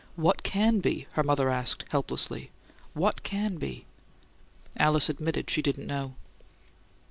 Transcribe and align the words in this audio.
"What 0.15 0.41
can 0.41 0.79
be?" 0.79 1.05
her 1.11 1.21
mother 1.21 1.51
asked, 1.51 1.85
helplessly. 1.89 2.49
"What 2.95 3.21
can 3.21 3.57
be?" 3.57 3.85
Alice 4.75 5.09
admitted 5.09 5.45
that 5.45 5.51
she 5.51 5.61
didn't 5.61 5.85
know. 5.85 6.15